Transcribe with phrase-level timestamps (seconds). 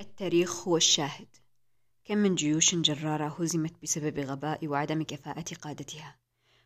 [0.00, 1.36] التاريخ هو الشاهد.
[2.04, 6.18] كم من جيوش جرارة هزمت بسبب غباء وعدم كفاءة قادتها.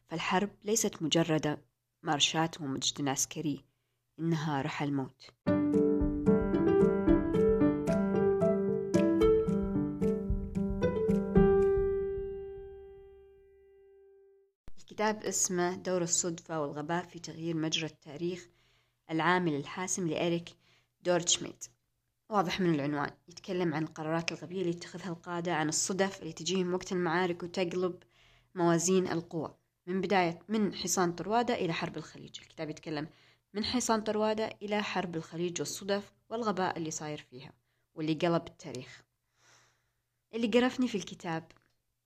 [0.09, 1.59] فالحرب ليست مجرد
[2.03, 3.65] مارشات ومجد عسكري
[4.21, 5.31] إنها رحى الموت.
[14.79, 18.49] الكتاب اسمه دور الصدفة والغباء في تغيير مجرى التاريخ
[19.11, 20.49] العامل الحاسم لإريك
[21.03, 21.65] دورتشميت
[22.33, 23.11] واضح من العنوان.
[23.29, 28.03] يتكلم عن القرارات الغبية اللي يتخذها القادة عن الصدف اللي تجيهم وقت المعارك وتقلب
[28.55, 29.55] موازين القوى.
[29.87, 32.41] من بداية من حصان طروادة إلى حرب الخليج.
[32.41, 33.09] الكتاب يتكلم
[33.55, 37.53] من حصان طروادة إلى حرب الخليج والصدف والغباء اللي صاير فيها
[37.95, 39.03] واللي قلب التاريخ.
[40.35, 41.53] اللي قرفني في الكتاب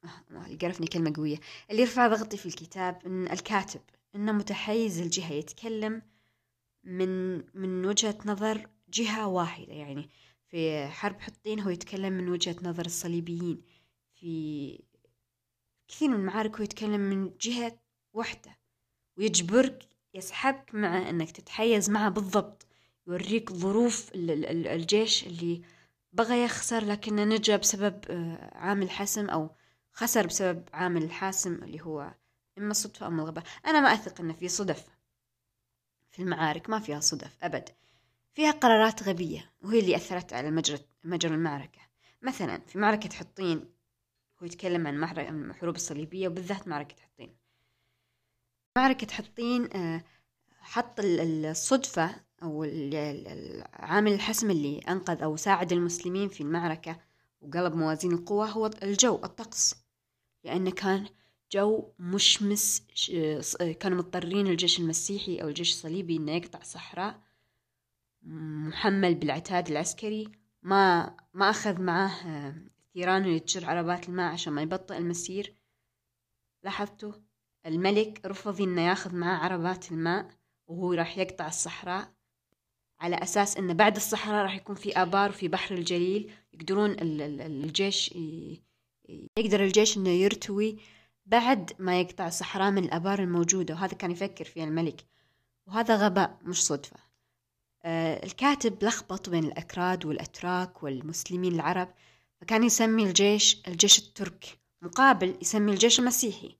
[0.04, 1.40] آه، اللي قرفني كلمة قوية.
[1.70, 3.80] اللي رفع ضغطي في الكتاب إن الكاتب
[4.14, 6.02] إنه متحيز الجهة يتكلم
[6.84, 10.10] من من وجهة نظر جهة واحدة يعني
[10.48, 13.62] في حرب حطين هو يتكلم من وجهة نظر الصليبيين
[14.14, 14.80] في
[15.88, 17.78] كثير من المعارك هو يتكلم من جهة
[18.12, 18.58] واحدة
[19.18, 22.66] ويجبرك يسحبك معه إنك تتحيز معه بالضبط
[23.06, 25.62] يوريك ظروف الجيش اللي
[26.12, 29.50] بغى يخسر لكنه نجا بسبب آه، عامل حسم أو
[29.92, 32.14] خسر بسبب عامل الحاسم اللي هو
[32.58, 34.86] إما الصدفة أو الغباء أنا ما أثق إنه في صدف
[36.10, 37.68] في المعارك ما فيها صدف أبد.
[38.36, 41.80] فيها قرارات غبية وهي اللي أثرت على مجرى مجرى المعركة.
[42.22, 43.58] مثلا في معركة حطين
[44.42, 45.02] هو يتكلم عن
[45.50, 47.36] الحروب الصليبية وبالذات معركة حطين.
[48.78, 50.04] معركة حطين آه،
[50.60, 57.00] حط الصدفة أو العامل الحسم اللي أنقذ أو ساعد المسلمين في المعركة
[57.40, 59.74] وقلب موازين القوى هو الجو الطقس.
[60.44, 61.06] لأنه كان
[61.52, 62.82] جو مشمس
[63.80, 67.25] كانوا مضطرين الجيش المسيحي أو الجيش الصليبي إنه يقطع صحراء
[68.26, 70.32] محمل بالعتاد العسكري
[70.62, 72.54] ما ما أخذ معاه
[72.94, 75.54] ثيران اللي عربات الماء عشان ما يبطئ المسير.
[76.62, 77.12] لاحظتوا؟
[77.66, 80.28] الملك رفض إنه ياخذ معاه عربات الماء
[80.66, 82.12] وهو راح يقطع الصحراء
[83.00, 88.14] على أساس إنه بعد الصحراء راح يكون في آبار وفي بحر الجليل يقدرون الجيش
[89.38, 90.78] يقدر الجيش إنه يرتوي
[91.26, 95.06] بعد ما يقطع الصحراء من الآبار الموجودة وهذا كان يفكر فيه الملك.
[95.66, 97.05] وهذا غباء مش صدفة.
[97.86, 101.88] الكاتب لخبط بين الأكراد والأتراك والمسلمين العرب
[102.40, 106.56] فكان يسمي الجيش الجيش الترك مقابل يسمي الجيش المسيحي.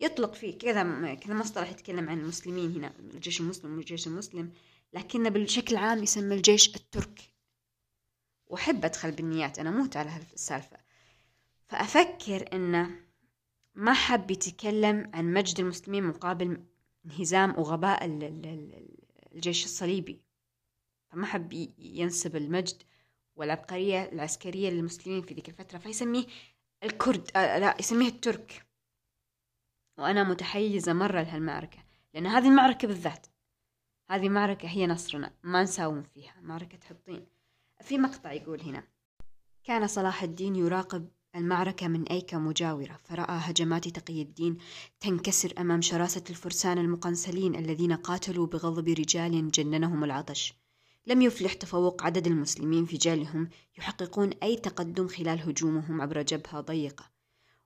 [0.00, 4.52] يطلق فيه كذا كذا مصطلح يتكلم عن المسلمين هنا الجيش المسلم والجيش المسلم
[4.92, 7.20] لكنه بشكل عام يسمى الجيش الترك
[8.46, 10.76] وأحب أدخل بالنيات أنا موت على هالسالفة.
[11.68, 12.90] فأفكر إنه
[13.74, 16.64] ما حب يتكلم عن مجد المسلمين مقابل
[17.06, 18.04] انهزام وغباء
[19.34, 20.29] الجيش الصليبي.
[21.10, 22.82] فما حب ينسب المجد
[23.36, 26.26] والعبقرية العسكرية للمسلمين في ذيك الفترة فيسميه
[26.84, 28.66] الكرد آه لا يسميه الترك.
[29.98, 31.78] وأنا متحيزة مرة لهالمعركة
[32.14, 33.26] لأن هذه المعركة بالذات
[34.10, 37.26] هذه معركة هي نصرنا ما نساوم فيها معركة حطين.
[37.80, 38.82] في مقطع يقول هنا
[39.64, 44.58] كان صلاح الدين يراقب المعركة من أيكا مجاورة فرأى هجمات تقي الدين
[45.00, 50.54] تنكسر أمام شراسة الفرسان المقنسلين الذين قاتلوا بغضب رجال جننهم العطش.
[51.06, 57.10] لم يفلح تفوق عدد المسلمين في جالهم يحققون أي تقدم خلال هجومهم عبر جبهة ضيقة.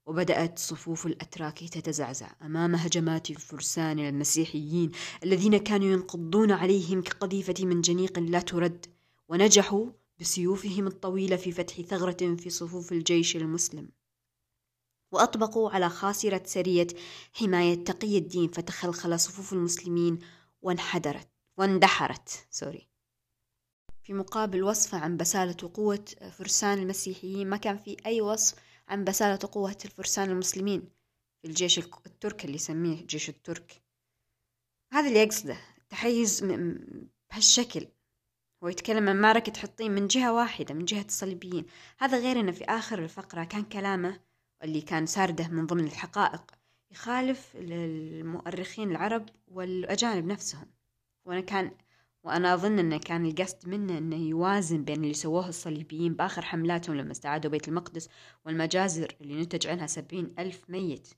[0.06, 4.90] وبدأت صفوف الأتراك تتزعزع أمام هجمات الفرسان المسيحيين
[5.24, 8.86] الذين كانوا ينقضون عليهم كقذيفة من جنيق لا ترد
[9.28, 9.86] ونجحوا
[10.20, 13.88] بسيوفهم الطويلة في فتح ثغرة في صفوف الجيش المسلم.
[15.12, 16.86] وأطبقوا على خاصرة سرية
[17.32, 20.18] حماية تقي الدين فتخلخل صفوف المسلمين
[20.62, 22.93] وانحدرت واندحرت سوري
[24.04, 26.04] في مقابل وصفه عن بسالة وقوة
[26.38, 30.88] فرسان المسيحيين ما كان في أي وصف عن بسالة وقوة الفرسان المسلمين
[31.42, 33.82] في الجيش التركي اللي يسميه الجيش الترك.
[34.92, 36.44] هذا اللي يقصده تحيز
[37.30, 37.88] بهالشكل.
[38.62, 41.66] هو يتكلم عن معركة حطين من جهة واحدة من جهة الصليبيين.
[41.98, 44.20] هذا غير أنه في آخر الفقرة كان كلامه
[44.62, 46.52] اللي كان سارده من ضمن الحقائق
[46.90, 50.66] يخالف المؤرخين العرب والأجانب نفسهم.
[51.24, 51.70] وأنا كان
[52.24, 57.12] وأنا أظن أنه كان القصد منه أنه يوازن بين اللي سووه الصليبيين بآخر حملاتهم لما
[57.12, 58.08] استعادوا بيت المقدس
[58.44, 61.08] والمجازر اللي نتج عنها سبعين ألف ميت.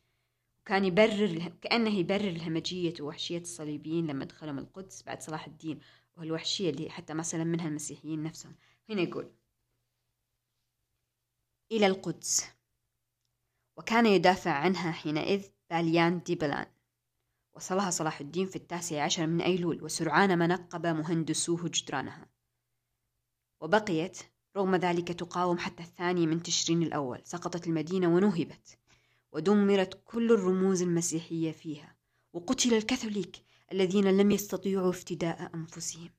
[0.61, 5.81] وكان يبرر كأنه يبرر الهمجية ووحشية الصليبيين لما دخلوا القدس بعد صلاح الدين
[6.17, 8.55] وهالوحشية اللي حتى ما سلم منها المسيحيين نفسهم.
[8.91, 9.31] هنا يقول
[11.73, 12.47] إلى القدس.
[13.76, 16.67] وكان يدافع عنها حينئذ باليان ديبلان
[17.56, 22.29] وصلها صلاح الدين في التاسع عشر من أيلول وسرعان ما نقب مهندسوه جدرانها.
[23.61, 24.19] وبقيت
[24.56, 27.20] رغم ذلك تقاوم حتى الثاني من تشرين الأول.
[27.25, 28.79] سقطت المدينة ونهبت
[29.32, 31.97] ودمرت كل الرموز المسيحية فيها
[32.32, 33.37] وقتل الكاثوليك
[33.73, 36.11] الذين لم يستطيعوا افتداء أنفسهم.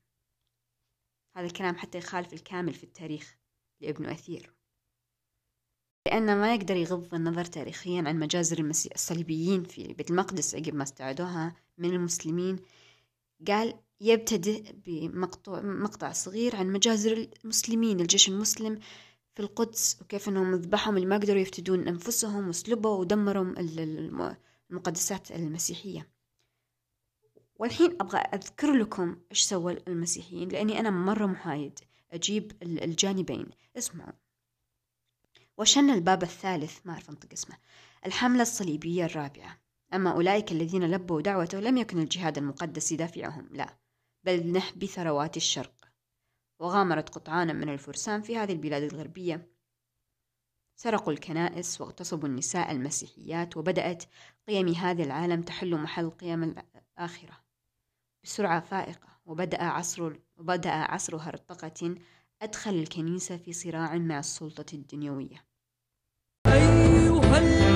[1.36, 3.36] هذا الكلام حتى يخالف الكامل في التاريخ
[3.80, 4.57] لابن أثير.
[6.08, 10.82] لأنه ما يقدر يغض النظر تاريخيا عن مجازر المسيح الصليبيين في بيت المقدس عقب ما
[10.82, 12.56] استعادوها من المسلمين
[13.48, 18.78] قال يبتدئ بمقطع مقطع صغير عن مجازر المسلمين الجيش المسلم
[19.34, 23.54] في القدس وكيف أنهم ذبحهم اللي ما قدروا يفتدون أنفسهم وسلبوا ودمروا
[24.70, 26.08] المقدسات المسيحية.
[27.56, 31.78] والحين أبغى أذكر لكم إيش سوى المسيحيين لأني أنا مرة محايد.
[32.12, 33.46] أجيب الجانبين.
[33.78, 34.27] اسمعوا.
[35.58, 37.56] وشن الباب الثالث ما أعرف أنطق اسمه
[38.06, 39.60] الحملة الصليبية الرابعة.
[39.94, 43.78] أما أولئك الذين لبوا دعوته لم يكن الجهاد المقدس يدافعهم لا
[44.26, 45.92] بل نحب ثروات الشرق.
[46.60, 49.52] وغامرت قطعانا من الفرسان في هذه البلاد الغربية.
[50.76, 54.04] سرقوا الكنائس واغتصبوا النساء المسيحيات وبدأت
[54.48, 57.44] قيم هذا العالم تحل محل قيم الآخرة
[58.24, 59.08] بسرعة فائقة.
[59.26, 61.94] وبدأ عصر وبدأ عصر هرطقة
[62.42, 65.47] أدخل الكنيسة في صراع مع السلطة الدنيوية.
[66.46, 67.67] أيها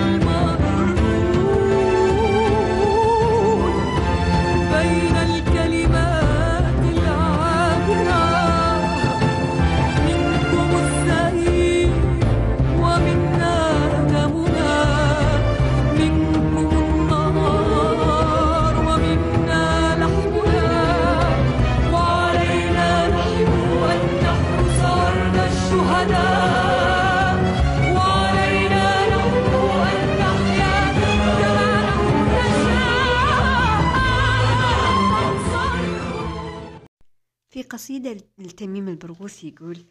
[37.82, 39.84] قصيدة لتميم البرغوثي يقول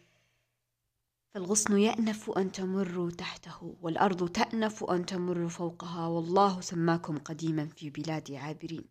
[1.34, 8.32] فالغصن يأنف أن تمروا تحته والأرض تأنف أن تمروا فوقها والله سماكم قديما في بلاد
[8.32, 8.84] عابرين.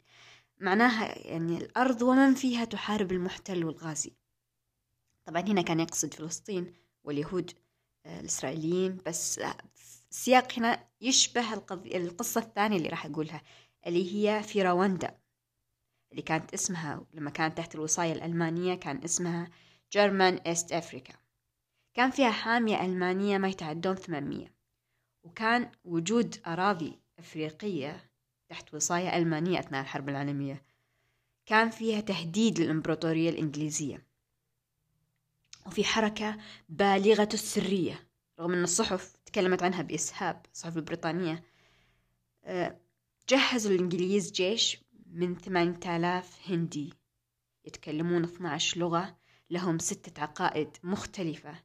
[0.59, 4.13] معناها يعني الأرض ومن فيها تحارب المحتل والغازي.
[5.25, 6.73] طبعا هنا كان يقصد فلسطين
[7.03, 7.51] واليهود
[8.05, 9.41] آه، الإسرائيليين بس
[10.11, 13.41] السياق هنا يشبه القصة الثانية اللي راح أقولها
[13.87, 15.20] اللي هي في رواندا.
[16.11, 19.49] اللي كانت اسمها لما كانت تحت الوصاية الألمانية كان اسمها
[19.91, 21.13] جيرمان إيست أفريكا
[21.93, 24.53] كان فيها حامية ألمانية ما يتعدون ثمانمية.
[25.23, 28.09] وكان وجود أراضي أفريقية
[28.49, 30.63] تحت وصاية ألمانية أثناء الحرب العالمية.
[31.45, 34.05] كان فيها تهديد للإمبراطورية الإنجليزية.
[35.65, 36.37] وفي حركة
[36.69, 38.07] بالغة السرية
[38.39, 41.43] رغم أن الصحف تكلمت عنها بإسهاب الصحف البريطانية
[42.43, 42.79] آه،
[43.29, 44.80] جهزوا الإنجليز جيش
[45.11, 46.93] من ثمانية آلاف هندي.
[47.65, 49.17] يتكلمون 12 لغة
[49.49, 51.55] لهم ستة عقائد مختلفة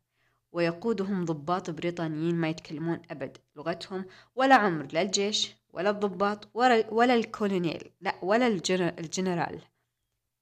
[0.52, 4.04] ويقودهم ضباط بريطانيين ما يتكلمون أبد لغتهم
[4.34, 9.62] ولا عمر لا الجيش ولا الضباط ولا, ولا الكولونيل لا ولا الجنرال.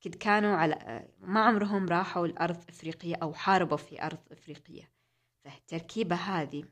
[0.00, 4.90] كد كانوا على ما عمرهم راحوا الأرض إفريقية أو حاربوا في أرض إفريقية.
[5.44, 6.64] فالتركيبة هذه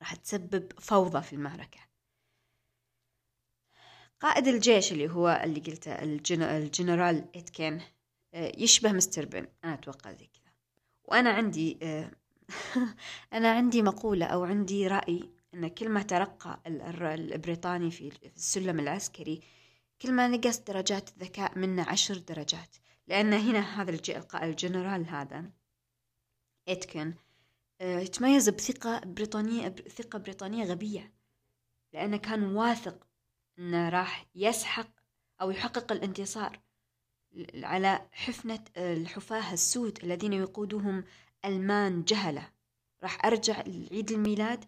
[0.00, 1.80] راح تسبب فوضى في المعركة.
[4.20, 7.80] قائد الجيش اللي هو اللي قلته الجنرال إتكن
[8.34, 9.46] آه، يشبه مستر بن.
[9.64, 10.52] أنا أتوقع زي كذا.
[11.04, 12.10] وأنا عندي آه،
[13.32, 19.40] أنا عندي مقولة أو عندي رأي أن كل ما ترقى البريطاني في السلم العسكري
[20.02, 22.76] كل ما نقص درجات الذكاء منه عشر درجات.
[23.08, 23.98] لأن هنا هذا
[24.42, 25.50] الجنرال هذا
[26.68, 27.14] إتكن
[27.80, 31.12] آه، يتميز بثقة بريطانية ثقة بريطانية غبية.
[31.92, 33.06] لأنه كان واثق
[33.58, 34.88] انه راح يسحق
[35.40, 36.60] أو يحقق الانتصار
[37.54, 41.04] على حفنة الحفاة السود الذين يقودهم
[41.44, 42.48] ألمان جهلة.
[43.02, 44.64] راح أرجع لعيد الميلاد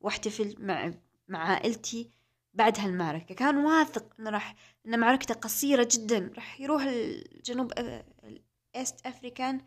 [0.00, 0.92] واحتفل مع
[1.28, 2.10] مع عائلتي
[2.54, 3.34] بعد هالمعركة.
[3.34, 4.54] كان واثق إنه راح
[4.86, 6.32] إن معركته قصيرة جدا.
[6.36, 7.72] راح يروح الجنوب
[8.76, 9.60] East African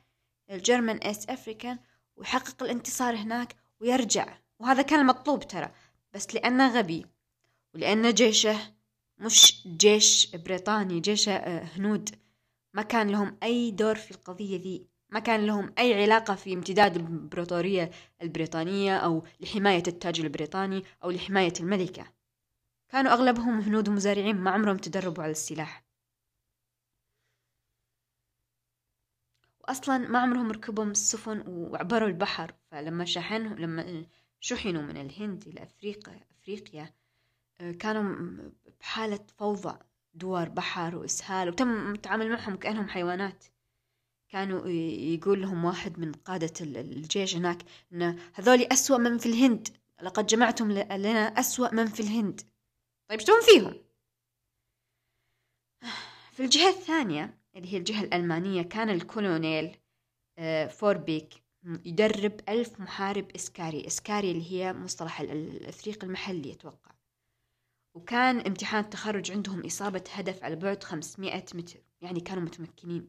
[0.51, 1.79] ال German East African
[2.15, 4.37] ويحقق الانتصار هناك ويرجع.
[4.59, 5.71] وهذا كان المطلوب ترى
[6.13, 7.05] بس لأنه غبي.
[7.75, 8.75] ولأن جيشه
[9.17, 12.09] مش جيش بريطاني جيش آه، هنود.
[12.73, 16.95] ما كان لهم أي دور في القضية ذي ما كان لهم أي علاقة في امتداد
[16.95, 17.91] الإمبراطورية
[18.21, 22.13] البريطانية أو لحماية التاج البريطاني أو لحماية الملكة.
[22.89, 25.85] كانوا أغلبهم هنود مزارعين ما عمرهم تدربوا على السلاح.
[29.59, 32.53] وأصلا ما عمرهم ركبوا السفن وعبروا البحر.
[32.71, 34.05] فلما شحنهم لما
[34.39, 36.93] شحنوا من الهند إلى أفريقيا أفريقيا
[37.59, 38.37] كانوا
[38.79, 39.79] بحالة فوضى
[40.13, 43.45] دوار بحر وإسهال وتم التعامل معهم كأنهم حيوانات.
[44.29, 44.67] كانوا
[45.13, 49.67] يقول لهم واحد من قادة الجيش هناك إن هذول أسوأ من في الهند.
[50.01, 52.41] لقد جمعتم لنا أسوأ من في الهند.
[53.09, 53.85] طيب شلون فيهم؟
[56.31, 59.77] في الجهة الثانية اللي هي الجهة الألمانية كان الكولونيل
[60.37, 61.43] آه، فوربيك
[61.85, 63.87] يدرب ألف محارب إسكاري.
[63.87, 66.94] إسكاري اللي هي مصطلح الإفريق المحلي أتوقع.
[67.95, 73.07] وكان امتحان التخرج عندهم إصابة هدف على بعد 500 متر يعني كانوا متمكنين.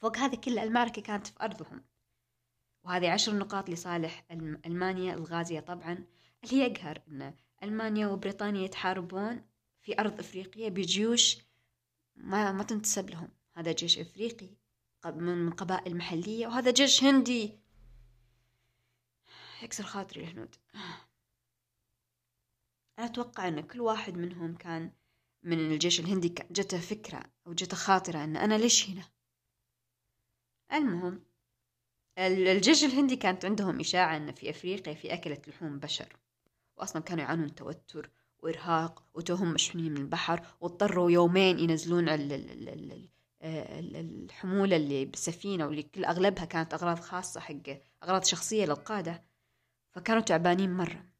[0.00, 1.84] فوق هذا كله المعركة كانت في أرضهم.
[2.82, 4.24] وهذه عشر نقاط لصالح
[4.66, 6.04] ألمانيا الغازية طبعا
[6.44, 9.42] اللي يقهر أن ألمانيا وبريطانيا يتحاربون
[9.80, 11.38] في أرض إفريقية بجيوش
[12.16, 13.28] ما, ما تنتسب لهم.
[13.56, 14.48] هذا جيش إفريقي
[15.06, 17.58] من قبائل محلية وهذا جيش هندي.
[19.62, 20.54] يكسر خاطري الهنود
[22.98, 24.92] أنا أتوقع أن كل واحد منهم كان
[25.42, 29.04] من الجيش الهندي جته فكرة أو جته خاطرة أن أنا ليش هنا؟
[30.72, 31.24] المهم
[32.18, 36.16] الجيش الهندي كانت عندهم إشاعة أن في أفريقيا في أكلة لحوم بشر
[36.76, 42.06] وأصلا كانوا يعانون توتر وإرهاق وتوهم مشحونين من البحر واضطروا يومين ينزلون
[43.42, 49.24] الحمولة اللي بالسفينة واللي كل أغلبها كانت أغراض خاصة حق أغراض شخصية للقادة
[49.90, 51.13] فكانوا تعبانين مرة.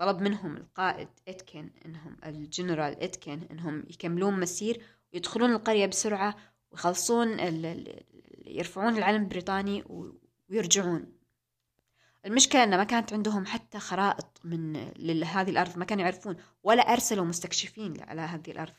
[0.00, 6.36] طلب منهم القائد إتكن إنهم الجنرال إتكن إنهم يكملون مسير ويدخلون القرية بسرعة
[6.70, 7.38] ويخلصون
[8.46, 9.84] يرفعون العلم البريطاني
[10.48, 11.12] ويرجعون.
[12.26, 17.24] المشكلة أن ما كانت عندهم حتى خرائط من لهذه الأرض ما كانوا يعرفون ولا أرسلوا
[17.24, 18.74] مستكشفين على هذه الأرض.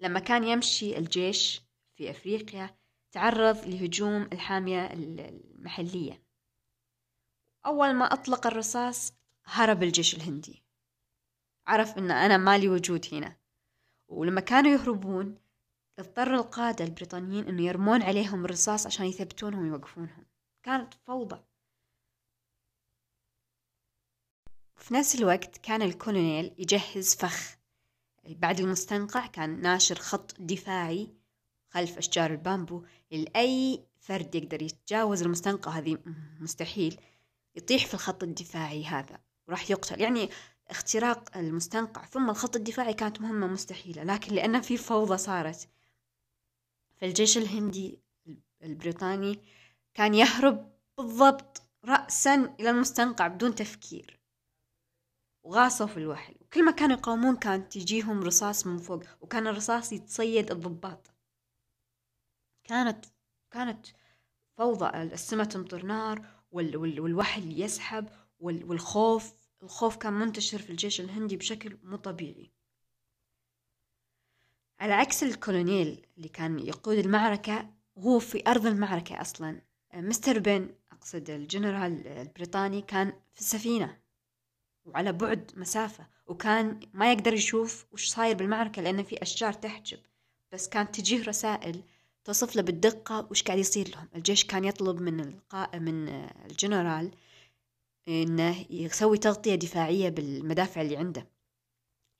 [0.00, 1.62] لما كان يمشي الجيش
[1.94, 2.76] في أفريقيا
[3.12, 6.22] تعرض لهجوم الحامية المحلية.
[7.66, 10.62] أول ما أطلق الرصاص هرب الجيش الهندي.
[11.66, 13.36] عرف أن أنا مالي وجود هنا.
[14.08, 15.38] ولما كانوا يهربون
[15.98, 20.26] اضطر القادة البريطانيين أنه يرمون عليهم الرصاص عشان يثبتونهم ويوقفونهم.
[20.62, 21.40] كانت فوضى.
[24.76, 27.56] في نفس الوقت كان الكولونيل يجهز فخ.
[28.24, 31.14] بعد المستنقع كان ناشر خط دفاعي
[31.68, 35.70] خلف أشجار البامبو لأي فرد يقدر يتجاوز المستنقع.
[35.70, 35.98] هذه
[36.40, 37.00] مستحيل.
[37.56, 39.31] يطيح في الخط الدفاعي هذا.
[39.48, 40.00] وراح يقتل.
[40.00, 40.30] يعني
[40.68, 45.68] اختراق المستنقع ثم الخط الدفاعي كانت مهمة مستحيلة لكن لأن في فوضى صارت
[46.96, 48.00] فالجيش الهندي
[48.62, 49.38] البريطاني
[49.94, 54.20] كان يهرب بالضبط رأسا إلى المستنقع بدون تفكير.
[55.44, 56.34] وغاصوا في الوحل.
[56.40, 61.10] وكل ما كانوا يقاومون كانت تجيهم رصاص من فوق وكان الرصاص يتصيد الضباط.
[62.64, 63.04] كانت
[63.50, 63.86] كانت
[64.58, 64.86] فوضى.
[65.02, 68.08] السماء تمطر نار وال وال والوحل يسحب
[68.42, 69.32] والخوف
[69.62, 72.50] الخوف كان منتشر في الجيش الهندي بشكل مو طبيعي.
[74.80, 79.60] على عكس الكولونيل اللي كان يقود المعركة هو في أرض المعركة أصلا
[79.94, 80.38] Mr.
[80.38, 83.98] Bean أقصد الجنرال البريطاني كان في السفينة
[84.84, 89.98] وعلى بعد مسافة وكان ما يقدر يشوف وش صاير بالمعركة لأن في أشجار تحجب.
[90.52, 91.82] بس كانت تجيه رسائل
[92.24, 94.08] تصف له بالدقة وش قاعد يصير لهم.
[94.14, 96.08] الجيش كان يطلب من القاء من
[96.50, 97.10] الجنرال
[98.08, 101.28] إنه يسوي تغطية دفاعية بالمدافع اللي عنده.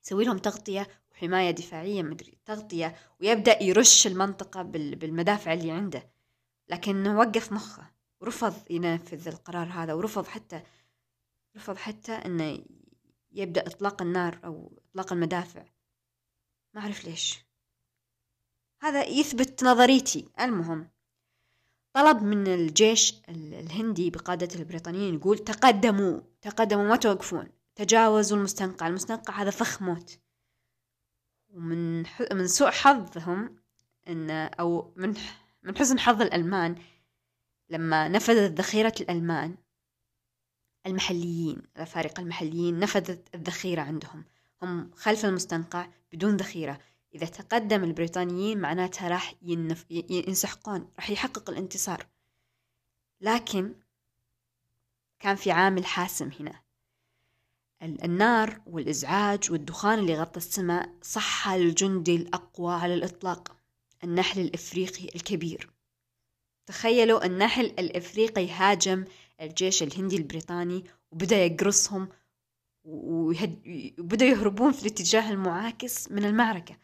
[0.05, 6.11] يسوي لهم تغطية وحماية دفاعية مدري تغطية ويبدأ يرش المنطقة بالمدافع اللي عنده.
[6.69, 10.63] لكنه وقف مخه ورفض ينفذ القرار هذا ورفض حتى
[11.57, 12.65] رفض حتى إنه
[13.33, 15.65] يبدأ إطلاق النار أو إطلاق المدافع.
[16.75, 17.45] ما أعرف ليش.
[18.83, 20.29] هذا يثبت نظريتي.
[20.41, 20.92] المهم
[21.93, 29.51] طلب من الجيش الهندي بقادة البريطانيين يقول تقدموا تقدموا ما توقفون تجاوزوا المستنقع المستنقع هذا
[29.51, 30.19] فخ موت.
[31.51, 33.57] ومن من سوء حظهم
[34.09, 35.15] ان أو من
[35.63, 36.77] من حسن حظ الألمان
[37.69, 39.57] لما نفذت ذخيرة الألمان
[40.87, 44.25] المحليين الأفارقة المحليين نفذت الذخيرة عندهم.
[44.63, 46.79] هم خلف المستنقع بدون ذخيرة.
[47.15, 49.87] إذا تقدم البريطانيين معناتها راح ينف...
[49.91, 52.07] ينسحقون راح يحقق الانتصار.
[53.21, 53.75] لكن
[55.21, 56.63] كان في عامل حاسم هنا.
[57.83, 63.57] النار والإزعاج والدخان اللي غطى السماء صح الجندي الأقوى على الإطلاق
[64.05, 65.71] النحل الإفريقي الكبير.
[66.67, 69.05] تخيلوا النحل الإفريقي هاجم
[69.41, 72.09] الجيش الهندي البريطاني وبدأ يقرصهم
[72.85, 76.77] وبدأ يهربون في الاتجاه المعاكس من المعركة.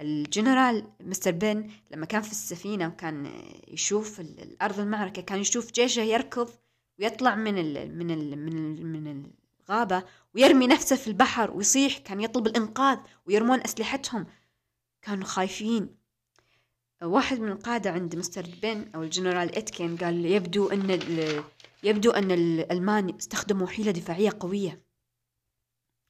[0.00, 3.32] الجنرال مستر بن لما كان في السفينة وكان
[3.68, 6.50] يشوف الأرض المعركة كان يشوف جيشه يركض
[6.98, 9.30] ويطلع من ال من ال من ال من
[9.70, 10.04] الغابة
[10.34, 14.26] ويرمي نفسه في البحر ويصيح كان يطلب الإنقاذ ويرمون أسلحتهم.
[15.02, 15.96] كانوا خايفين.
[17.02, 21.00] واحد من القادة عند مستر بن أو الجنرال إتكن قال يبدو أن
[21.82, 24.82] يبدو أن الألمان استخدموا حيلة دفاعية قوية.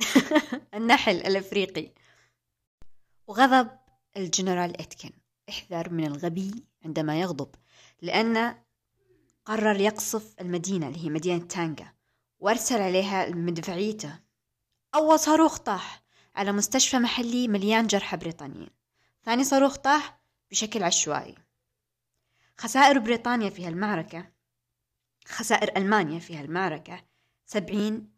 [0.75, 1.92] النحل الأفريقي.
[3.26, 3.80] وغضب
[4.17, 5.11] الجنرال إتكن.
[5.49, 7.55] احذر من الغبي عندما يغضب
[8.02, 8.57] لأن
[9.45, 11.95] قرر يقصف المدينة اللي هي مدينة تانجا
[12.38, 14.19] وأرسل عليها مدفعيته
[14.95, 16.02] أول صاروخ طاح
[16.35, 18.71] على مستشفى محلي مليان جرحى بريطانيين.
[19.25, 21.35] ثاني صاروخ طاح بشكل عشوائي.
[22.59, 24.33] خسائر بريطانيا في هالمعركة
[25.26, 27.05] خسائر ألمانيا في هالمعركة
[27.47, 28.12] سبعين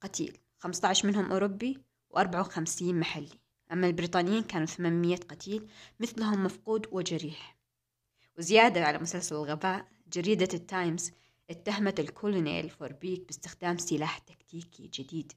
[0.00, 3.41] قتيل خمسة عشر منهم أوروبي وأربعة وخمسين محلي.
[3.72, 5.68] أما البريطانيين كانوا ثمانمية قتيل
[6.00, 7.56] مثلهم مفقود وجريح.
[8.38, 11.12] وزيادة على مسلسل الغباء جريدة التايمز
[11.50, 15.32] اتهمت الكولونيل فوربيك باستخدام سلاح تكتيكي جديد.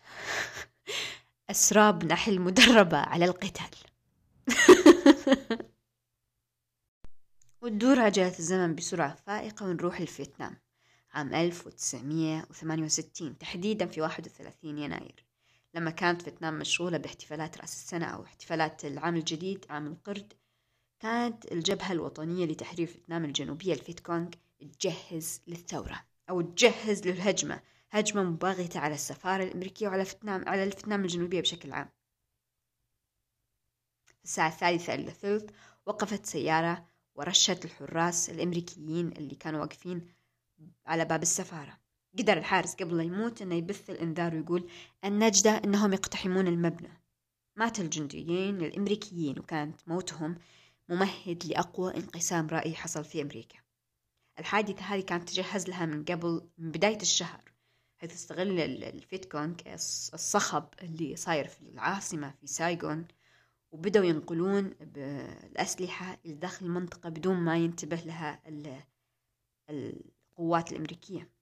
[1.50, 3.70] أسراب نحل مدربة على القتال.
[7.62, 10.56] وتدور عجلة الزمن بسرعة فائقة ونروح لفيتنام
[11.12, 15.25] عام 1968 تحديدا في 31 يناير.
[15.76, 20.32] لما كانت فيتنام مشغولة باحتفالات رأس السنة أو احتفالات العام الجديد عام القرد
[21.00, 24.30] كانت الجبهة الوطنية لتحرير فيتنام الجنوبية الفيت كونغ
[24.60, 31.40] تجهز للثورة أو تجهز للهجمة هجمة مباغتة على السفارة الأمريكية وعلى فيتنام على الفيتنام الجنوبية
[31.40, 31.90] بشكل عام.
[34.06, 35.50] في الساعة الثالثة إلا ثلث
[35.86, 40.14] وقفت سيارة ورشت الحراس الأمريكيين اللي كانوا واقفين
[40.86, 41.85] على باب السفارة.
[42.18, 44.70] قدر الحارس قبل لا يموت إنه يبث الإنذار ويقول
[45.04, 47.02] النجدة إنهم يقتحمون المبنى.
[47.56, 50.38] مات الجنديين الأمريكيين وكانت موتهم
[50.88, 53.58] ممهد لأقوى انقسام رأي حصل في أمريكا.
[54.38, 57.52] الحادثة هذه كانت تجهز لها من قبل من بداية الشهر
[57.98, 59.54] حيث استغل الفيت كونغ
[60.14, 63.06] الصخب اللي صاير في العاصمة في سايغون
[63.70, 68.42] وبدأوا ينقلون الأسلحة إلى داخل المنطقة بدون ما ينتبه لها
[69.70, 71.35] القوات الأمريكية.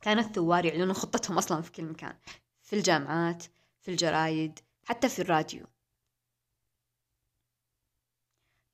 [0.00, 2.16] كان الثوار يعلنون خطتهم أصلا في كل مكان
[2.62, 3.44] في الجامعات
[3.80, 5.66] في الجرايد حتى في الراديو.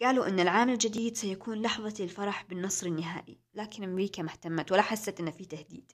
[0.00, 5.20] قالوا أن العام الجديد سيكون لحظة الفرح بالنصر النهائي لكن أمريكا ما اهتمت ولا حست
[5.20, 5.92] أن في تهديد.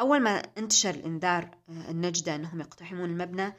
[0.00, 3.52] أول ما انتشر الإنذار آه، النجدة أنهم يقتحمون المبنى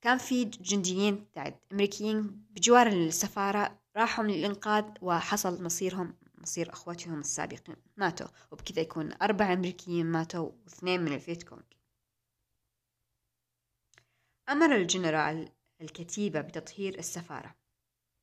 [0.00, 1.26] كان في جنديين
[1.72, 7.76] أمريكيين بجوار السفارة راحوا للإنقاذ وحصل مصيرهم مصير أخواتهم السابقين.
[7.96, 11.62] ماتوا وبكذا يكون أربع أمريكيين ماتوا واثنين من الفيت كونغ
[14.48, 15.48] أمر الجنرال
[15.80, 17.54] الكتيبة بتطهير السفارة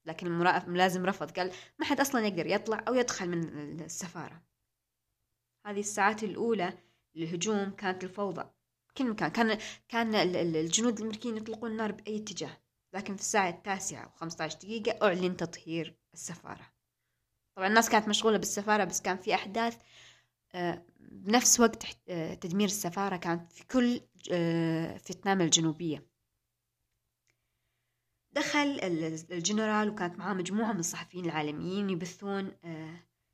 [0.05, 1.31] لكن الملازم رفض.
[1.31, 4.41] قال ما حد أصلا يقدر يطلع أو يدخل من السفارة.
[5.65, 6.77] هذه الساعات الأولى
[7.15, 8.49] للهجوم كانت الفوضى.
[8.97, 12.57] كل مكان كان كان الجنود الأمريكيين يطلقون النار بأي اتجاه
[12.93, 16.76] لكن في الساعة التاسعة وخمسة عشر دقيقة أعلن تطهير السفارة.
[17.57, 19.77] طبعا الناس كانت مشغولة بالسفارة بس كان في أحداث
[20.55, 26.05] آه، بنفس وقت آه، تدمير السفارة كانت في كل آه، فيتنام الجنوبية.
[28.31, 28.79] دخل
[29.31, 32.51] الجنرال وكانت معاه مجموعة من الصحفيين العالميين يبثون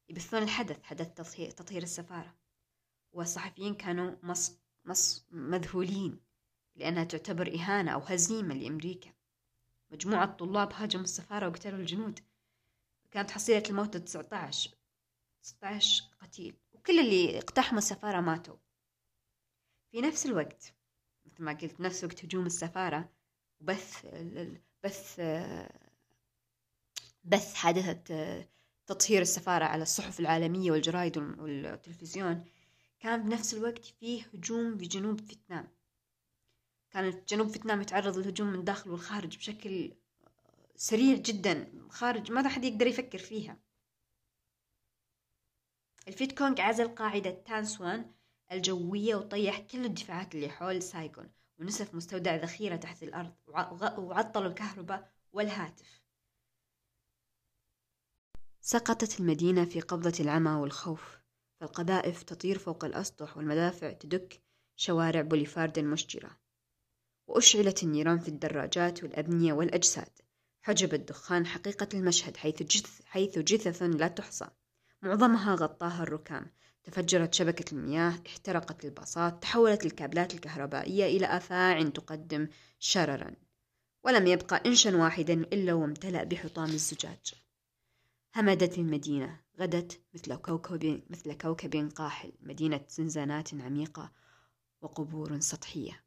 [0.09, 1.07] يبثون الحدث حدث
[1.55, 2.35] تطهير السفارة.
[3.11, 6.19] والصحفيين كانوا مص مص مذهولين
[6.75, 9.13] لأنها تعتبر إهانة أو هزيمة لأمريكا.
[9.91, 12.19] مجموعة طلاب هاجموا السفارة وقتلوا الجنود.
[13.13, 14.71] كانت حصيلة الموت 19
[15.41, 18.55] 16 قتيل وكل اللي اقتحموا السفارة ماتوا.
[19.91, 20.73] في نفس الوقت
[21.25, 23.09] مثل ما قلت نفس وقت هجوم السفارة
[23.59, 24.05] وبث
[24.83, 25.21] بث
[27.23, 28.45] بث حادثة
[28.85, 32.45] تطهير السفارة على الصحف العالمية والجرايد والتلفزيون
[32.99, 35.67] كان بنفس الوقت فيه هجوم في جنوب فيتنام.
[36.91, 39.93] كانت جنوب فيتنام يتعرض للهجوم من الداخل والخارج بشكل
[40.75, 43.59] سريع جدا خارج ما حد يقدر يفكر فيها.
[46.07, 48.11] الفيت كونغ عزل قاعدة تانسوان
[48.51, 53.33] الجوية وطيح كل الدفاعات اللي حول سايغون ونسف مستودع ذخيرة تحت الأرض
[53.97, 56.03] وعطلوا الكهرباء والهاتف.
[58.61, 61.23] سقطت المدينة في قبضة العمى والخوف.
[61.59, 64.41] فالقذائف تطير فوق الأسطح والمدافع تدك
[64.75, 66.37] شوارع بوليفارد المشجرة.
[67.27, 70.22] وأشعلت النيران في الدراجات والأبنية والأجساد.
[70.63, 74.47] حجب الدخان حقيقة المشهد حيث جث حيث جثث لا تحصى.
[75.01, 76.51] معظمها غطاها الركام.
[76.83, 82.47] تفجرت شبكة المياه احترقت الباصات تحولت الكابلات الكهربائية إلى أفاع تقدم
[82.79, 83.35] شررا.
[84.03, 87.33] ولم يبقى إنشا واحدا إلا وامتلأ بحطام الزجاج.
[88.35, 89.39] همدت المدينة.
[89.59, 92.33] غدت مثل كوكب مثل كوكب قاحل.
[92.41, 94.11] مدينة زنزانات عميقة
[94.81, 96.03] وقبور سطحية.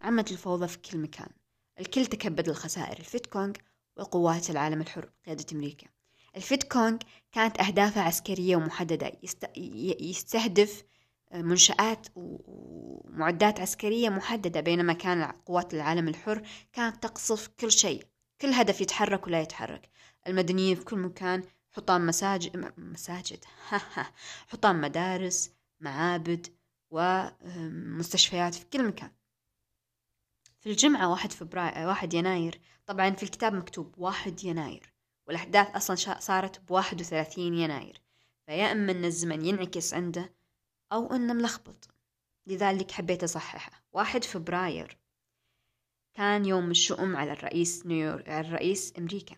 [0.00, 1.39] عمت الفوضى في كل مكان.
[1.80, 3.52] الكل تكبد الخسائر الفيت كونغ
[3.96, 5.86] وقوات العالم الحر بقيادة أمريكا.
[6.36, 6.96] الفيت كونغ
[7.32, 9.50] كانت أهدافها عسكرية ومحددة يست...
[10.00, 10.84] يستهدف
[11.34, 18.06] منشآت ومعدات عسكرية محددة بينما كان قوات العالم الحر كانت تقصف كل شيء.
[18.40, 19.90] كل هدف يتحرك ولا يتحرك.
[20.26, 23.44] المدنيين في كل مكان حطام مساجد مساجد.
[24.50, 26.46] حطام مدارس معابد
[26.90, 29.10] ومستشفيات في كل مكان.
[30.60, 32.60] في الجمعة واحد فبراير واحد يناير.
[32.86, 34.92] طبعا في الكتاب مكتوب واحد يناير
[35.26, 38.02] والأحداث أصلا صارت بواحد وثلاثين يناير.
[38.46, 40.34] فيا إما أن الزمن ينعكس عنده
[40.92, 41.88] أو أنه ملخبط.
[42.46, 43.84] لذلك حبيت أصححه.
[43.92, 44.98] واحد فبراير
[46.14, 49.36] كان يوم الشؤم على الرئيس نيويورك على الرئيس أمريكا.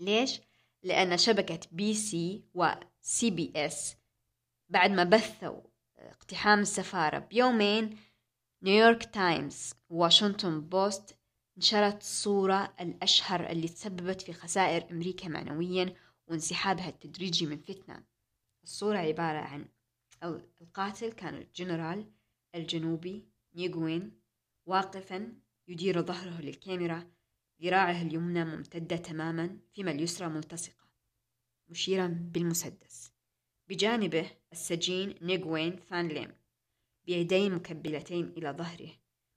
[0.00, 0.40] ليش؟
[0.82, 3.96] لأن شبكة بي سي وسي بي إس
[4.68, 5.60] بعد ما بثوا
[5.98, 7.98] اقتحام السفارة بيومين
[8.62, 11.16] نيويورك تايمز وواشنطن بوست
[11.56, 15.94] نشرت الصورة الأشهر اللي تسببت في خسائر أمريكا معنويا
[16.26, 18.04] وانسحابها التدريجي من فيتنام
[18.64, 19.68] الصورة عبارة عن
[20.60, 22.12] القاتل كان الجنرال
[22.54, 24.20] الجنوبي نيغوين
[24.66, 25.34] واقفا
[25.68, 27.10] يدير ظهره للكاميرا
[27.62, 30.88] ذراعه اليمنى ممتدة تماما فيما اليسرى ملتصقة
[31.68, 33.12] مشيرا بالمسدس.
[33.68, 36.39] بجانبه السجين نيغوين فان ليم.
[37.06, 38.90] بيدين مكبلتين إلى ظهره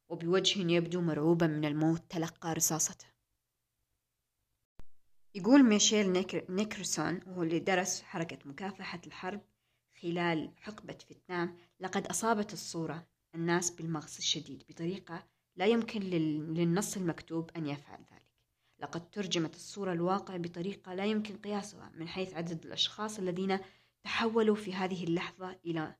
[0.09, 3.05] وبوجه يبدو مرعوبا من الموت تلقى رصاصته.
[5.35, 9.41] يقول ميشيل نيكرسون وهو اللي درس حركة مكافحة الحرب
[10.01, 17.65] خلال حقبة فيتنام لقد أصابت الصورة الناس بالمغص الشديد بطريقة لا يمكن للنص المكتوب أن
[17.65, 18.23] يفعل ذلك.
[18.79, 23.59] لقد ترجمت الصورة الواقع بطريقة لا يمكن قياسها من حيث عدد الأشخاص الذين
[24.03, 25.95] تحولوا في هذه اللحظة إلى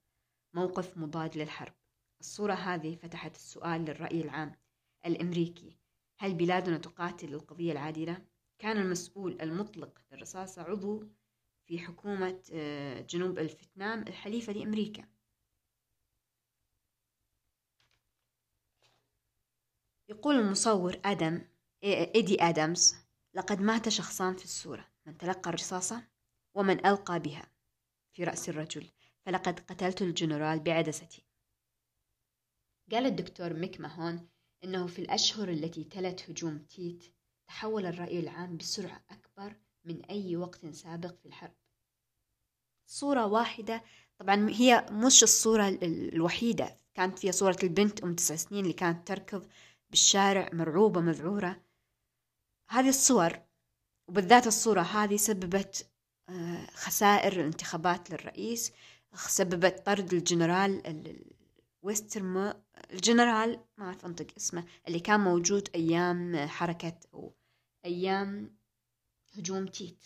[0.54, 1.74] موقف مضاد للحرب.
[2.20, 4.56] الصورة هذه فتحت السؤال للرأي العام
[5.06, 5.78] الأمريكي.
[6.20, 8.26] هل بلادنا تقاتل القضية العادلة؟
[8.60, 11.04] كان المسؤول المطلق للرصاصة عضو
[11.66, 15.04] في حكومة آه، جنوب الفيتنام الحليفة لأمريكا.
[20.10, 21.42] يقول المصور آدم
[21.84, 22.96] إيدي آدمز
[23.34, 26.04] لقد مات شخصان في الصورة من تلقى الرصاصة
[26.56, 27.48] ومن ألقى بها.
[28.14, 28.93] في رأس الرجل.
[29.26, 31.26] فلقد قتلت الجنرال بعدستي.
[32.92, 34.30] قال الدكتور ميك ماهون
[34.64, 37.14] إنه في الأشهر التي تلت هجوم تيت
[37.48, 39.56] تحول الرأي العام بسرعة أكبر
[39.86, 41.56] من أي وقت سابق في الحرب.
[42.86, 43.84] صورة واحدة
[44.18, 49.50] طبعا هي مش الصورة الوحيدة كانت فيها صورة البنت أم تسع سنين اللي كانت تركض
[49.90, 51.62] بالشارع مرعوبة مذعورة.
[52.70, 53.40] هذه الصور
[54.08, 55.90] وبالذات الصورة هذه سببت
[56.30, 58.72] آه، خسائر الانتخابات للرئيس.
[59.16, 60.82] سببت طرد الجنرال
[61.82, 62.54] ويسترمو
[62.92, 67.34] الجنرال ما أعرف أنطق اسمه اللي كان موجود أيام حركة أو
[67.86, 68.58] أيام
[69.34, 70.04] هجوم تيت.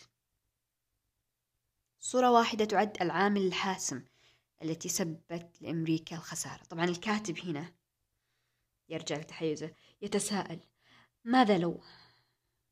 [2.00, 4.02] صورة واحدة تعد العامل الحاسم
[4.62, 6.62] التي سببت لأمريكا الخسارة.
[6.62, 7.74] طبعا الكاتب هنا
[8.88, 10.60] يرجع لتحيزه يتساءل
[11.24, 11.80] ماذا لو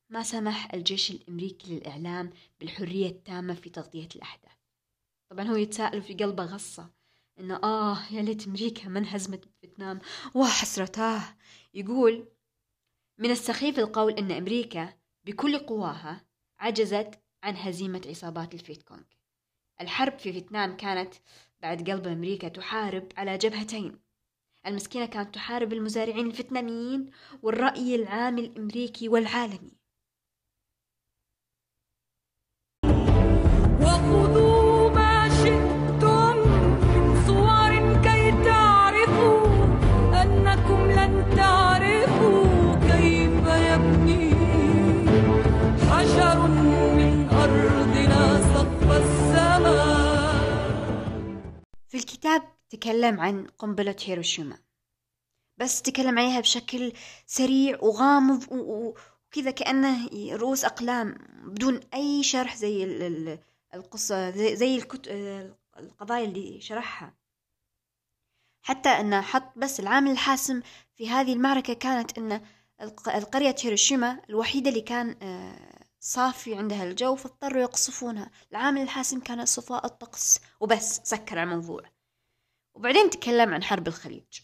[0.08, 4.55] ما سمح الجيش الأمريكي للإعلام بالحرية التامة في تغطية الأحداث؟
[5.30, 6.90] طبعا هو يتساءل في قلبه غصة
[7.38, 10.00] إنه آه يا ليت أمريكا ما انهزمت فيتنام.
[10.34, 11.22] وحسرتاه
[11.74, 12.28] يقول
[13.18, 16.24] من السخيف القول أن أمريكا بكل قواها
[16.58, 19.02] عجزت عن هزيمة عصابات الفيت كونغ
[19.80, 21.14] الحرب في فيتنام كانت
[21.60, 23.98] بعد قلب أمريكا تحارب على جبهتين.
[24.66, 27.10] المسكينة كانت تحارب المزارعين الفيتناميين
[27.42, 29.72] والرأي العام الأمريكي والعالمي.
[52.26, 54.58] الكتاب تكلم عن قنبلة هيروشيما.
[55.56, 56.92] بس تكلم عليها بشكل
[57.26, 62.84] سريع وغامض وكذا كأنه رؤوس أقلام بدون أي شرح زي
[63.74, 64.82] القصة زي
[65.78, 67.14] القضايا اللي شرحها.
[68.62, 70.62] حتى أنه حط بس العامل الحاسم
[70.94, 72.40] في هذه المعركة كانت أن
[73.06, 78.30] القرية هيروشيما الوحيدة اللي كان آه، صافي عندها الجو فاضطروا يقصفونها.
[78.50, 80.40] العامل الحاسم كان صفاء الطقس.
[80.60, 81.95] وبس سكر الموضوع.
[82.76, 84.40] وبعدين تكلم عن حرب الخليج.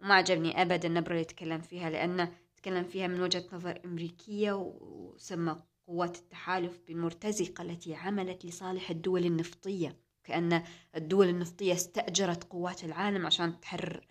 [0.00, 5.62] وما عجبني أبدا النبرة اللي تكلم فيها لأنه تكلم فيها من وجهة نظر أمريكية وسمى
[5.86, 9.96] قوات التحالف بالمرتزقة التي عملت لصالح الدول النفطية.
[10.24, 10.64] كأن
[10.96, 14.06] الدول النفطية استأجرت قوات العالم عشان تحرر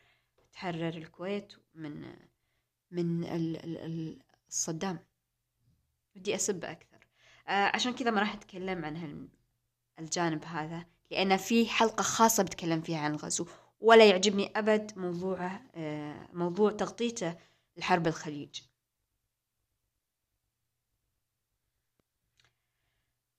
[0.53, 2.15] تحرر الكويت من
[2.91, 3.25] من
[4.49, 4.99] الصدام.
[6.15, 7.07] بدي أسبه أكثر.
[7.47, 9.29] آه، عشان كذا ما راح أتكلم عن
[9.99, 10.85] الجانب هذا.
[11.11, 13.45] لأن في حلقة خاصة بتكلم فيها عن الغزو
[13.81, 17.35] ولا يعجبني أبد موضوعه آه، موضوع تغطيته
[17.77, 18.61] لحرب الخليج.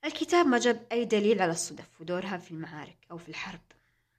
[0.04, 3.60] الكتاب ما جاب أي دليل على الصدف ودورها في المعارك أو في الحرب.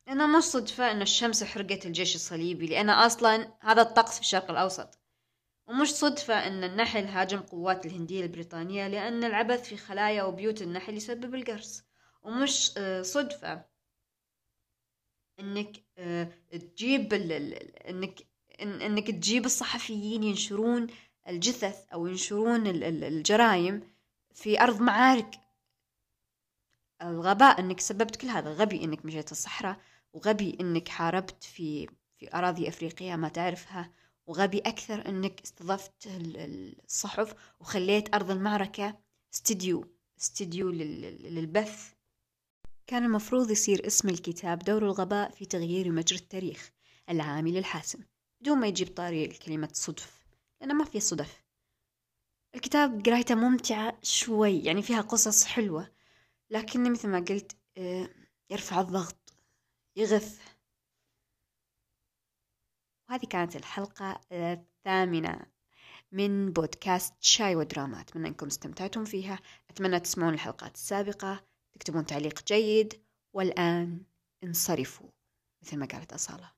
[0.07, 4.99] لأنه مش صدفة أن الشمس حرقت الجيش الصليبي لأن أصلا هذا الطقس في الشرق الأوسط.
[5.67, 11.35] ومش صدفة أن النحل هاجم قوات الهندية البريطانية لأن العبث في خلايا وبيوت النحل يسبب
[11.35, 11.83] القرص.
[12.23, 13.65] ومش آه، صدفة
[15.39, 18.27] إنك آه، تجيب إنك
[18.62, 20.88] إنك تجيب الصحفيين ينشرون
[21.27, 23.81] الجثث أو ينشرون الجرائم
[24.33, 25.39] في أرض معارك.
[27.01, 29.79] الغباء إنك سببت كل هذا غبي إنك مشيت الصحراء
[30.13, 33.91] وغبي إنك حاربت في في أراضي أفريقية ما تعرفها
[34.27, 36.07] وغبي أكثر إنك استضفت
[36.86, 38.97] الصحف وخليت أرض المعركة
[39.33, 39.86] استديو
[40.19, 41.93] استديو للبث.
[42.87, 46.71] كان المفروض يصير اسم الكتاب دور الغباء في تغيير مجرى التاريخ
[47.09, 48.03] العامل الحاسم
[48.41, 50.25] بدون ما يجيب طاري كلمة صدف
[50.61, 51.43] لأنه ما في صدف.
[52.55, 55.91] الكتاب قرايته ممتعة شوي يعني فيها قصص حلوة
[56.49, 58.09] لكن مثل ما قلت آه،
[58.49, 59.33] يرفع الضغط
[59.95, 60.41] يغث.
[63.09, 65.45] وهذه كانت الحلقة الثامنة
[66.11, 68.01] من بودكاست شاي ودراما.
[68.01, 69.39] أتمنى أنكم استمتعتم فيها.
[69.69, 71.52] أتمنى تسمعون الحلقات السابقة.
[71.75, 72.93] تكتبون تعليق جيد
[73.33, 74.01] والآن
[74.43, 75.07] انصرفوا
[75.63, 76.51] مثل ما قالت أصالة.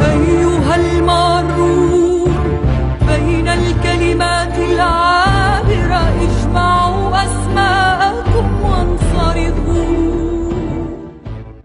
[0.00, 2.32] أيها المارون
[3.06, 6.71] بين الكلمات العابرة اجمعوا